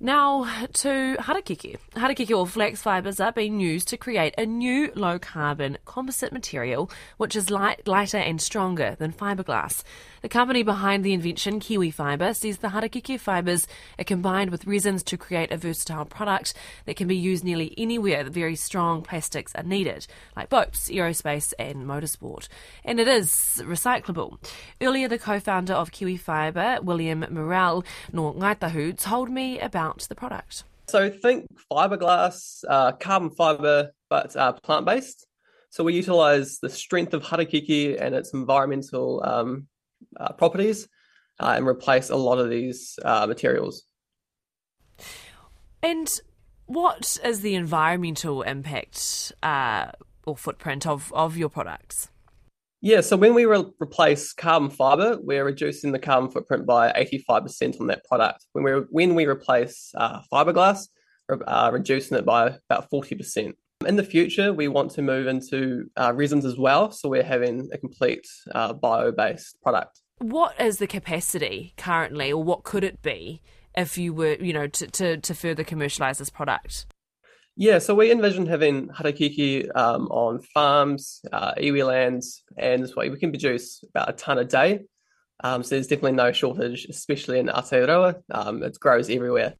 [0.00, 0.44] Now
[0.74, 1.76] to harakeke.
[1.96, 6.88] Harakeke or flax fibres are being used to create a new low carbon composite material
[7.16, 9.82] which is light, lighter and stronger than fiberglass.
[10.22, 13.66] The company behind the invention, Kiwi Fibre, says the harakeke fibres
[13.98, 16.54] are combined with resins to create a versatile product
[16.86, 20.06] that can be used nearly anywhere that very strong plastics are needed,
[20.36, 22.48] like boats, aerospace, and motorsport.
[22.84, 24.38] And it is recyclable.
[24.80, 29.87] Earlier, the co founder of Kiwi Fibre, William Morel, no Ngāi Tahu, told me about
[29.88, 30.64] out the product?
[30.86, 35.26] So think fiberglass, uh, carbon fiber, but uh, plant based.
[35.70, 39.66] So we utilize the strength of harakeke and its environmental um,
[40.18, 40.88] uh, properties
[41.40, 43.84] uh, and replace a lot of these uh, materials.
[45.82, 46.08] And
[46.66, 49.92] what is the environmental impact uh,
[50.24, 52.08] or footprint of, of your products?
[52.80, 57.80] Yeah, so when we re- replace carbon fiber, we're reducing the carbon footprint by 85%
[57.80, 58.46] on that product.
[58.52, 60.86] When we when we replace uh, fiberglass,
[61.28, 63.54] we're uh, reducing it by about 40%.
[63.86, 67.68] In the future, we want to move into uh, resins as well, so we're having
[67.72, 70.00] a complete uh, bio-based product.
[70.18, 73.40] What is the capacity currently, or what could it be
[73.76, 76.86] if you were, you know, to, to, to further commercialize this product?
[77.60, 83.10] Yeah, so we envision having harakeke um, on farms, uh, iwi lands, and this way
[83.10, 84.84] we can produce about a ton a day.
[85.42, 88.22] Um, so there's definitely no shortage, especially in Aotearoa.
[88.30, 89.54] Um, it grows everywhere.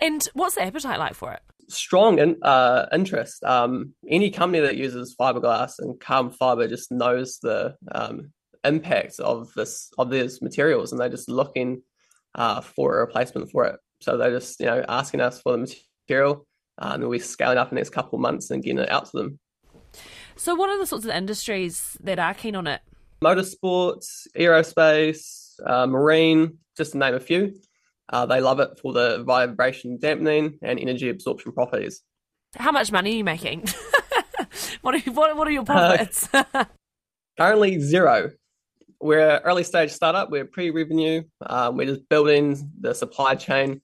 [0.00, 1.42] And what's the appetite like for it?
[1.68, 3.44] Strong in, uh, interest.
[3.44, 8.32] Um, any company that uses fiberglass and carbon fiber just knows the um,
[8.64, 11.82] impact of this of these materials, and they're just looking
[12.34, 13.76] uh, for a replacement for it.
[14.00, 15.72] So they're just you know asking us for the
[16.08, 16.48] material
[16.80, 19.06] uh, and we're scaling up in the next couple of months and getting it out
[19.06, 19.38] to them.
[20.36, 22.80] So, what are the sorts of industries that are keen on it?
[23.22, 27.54] Motorsports, aerospace, uh, marine, just to name a few.
[28.08, 32.02] Uh, they love it for the vibration dampening and energy absorption properties.
[32.56, 33.66] How much money are you making?
[34.80, 36.28] what, are, what, what are your profits?
[37.38, 38.30] currently, zero.
[39.00, 40.30] We're an early stage startup.
[40.30, 41.22] We're pre revenue.
[41.44, 43.80] Um, we're just building the supply chain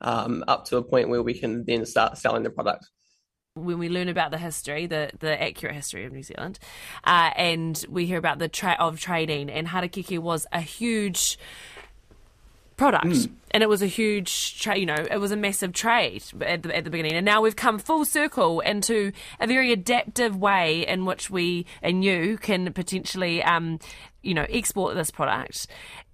[0.00, 2.88] um, up to a point where we can then start selling the product.
[3.54, 6.60] When we learn about the history, the, the accurate history of New Zealand,
[7.04, 11.38] uh, and we hear about the tra- of trading, and harakeke was a huge
[12.78, 13.30] product mm.
[13.50, 16.74] and it was a huge tra- you know it was a massive trade at the,
[16.74, 21.04] at the beginning and now we've come full circle into a very adaptive way in
[21.04, 23.80] which we and you can potentially um,
[24.22, 25.66] you know export this product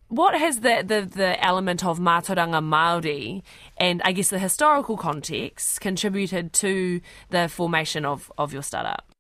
[0.09, 3.43] what has the, the, the element of Mātauranga Māori
[3.77, 7.01] and I guess the historical context contributed to
[7.31, 9.11] the formation of, of your startup?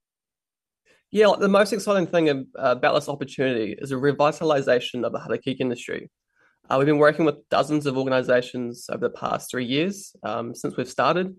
[1.11, 6.11] Yeah, the most exciting thing about this opportunity is a revitalization of the harakeke industry.
[6.69, 10.77] Uh, we've been working with dozens of organizations over the past three years um, since
[10.77, 11.34] we've started,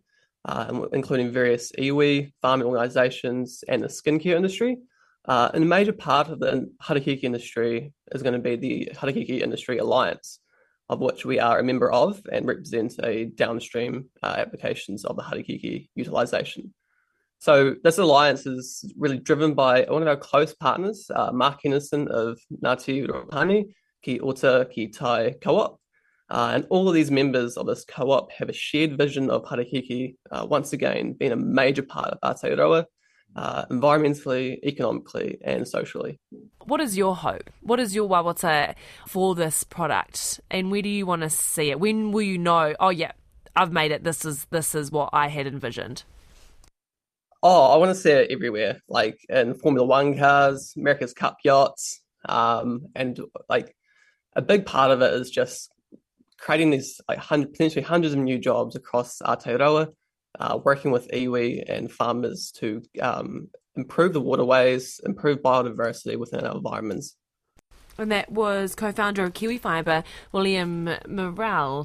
[0.45, 4.77] uh, including various iwi, farming organizations, and the skincare industry.
[5.27, 9.41] Uh, and a major part of the harakeke industry is going to be the Harakeke
[9.41, 10.39] Industry Alliance,
[10.87, 15.23] of which we are a member of and represent a downstream uh, applications of the
[15.23, 16.73] harakeke utilization.
[17.39, 22.07] So this alliance is really driven by one of our close partners, uh, Mark Henderson
[22.07, 25.79] of Ngāti Rōpani, Ki Uta Ki Tai Co-op.
[26.29, 30.15] Uh, and all of these members of this co-op have a shared vision of harakeke,
[30.31, 32.85] uh, once again being a major part of Aotearoa
[33.35, 36.19] uh, environmentally, economically, and socially.
[36.65, 37.49] What is your hope?
[37.61, 38.75] What is your wawata
[39.07, 41.79] for this product, and where do you want to see it?
[41.79, 42.75] When will you know?
[42.79, 43.11] Oh, yeah,
[43.55, 44.03] I've made it.
[44.03, 46.03] This is this is what I had envisioned.
[47.43, 52.01] Oh, I want to see it everywhere, like in Formula One cars, America's Cup yachts,
[52.27, 53.19] um, and
[53.49, 53.75] like
[54.35, 55.71] a big part of it is just
[56.39, 59.93] creating these like hundred, potentially hundreds of new jobs across Aotearoa
[60.39, 66.55] uh, working with iwi and farmers to um, improve the waterways, improve biodiversity within our
[66.55, 67.15] environments.
[67.97, 71.83] And that was co founder of Kiwi Fibre, William Morel.